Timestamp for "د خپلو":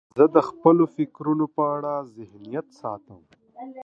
0.35-0.83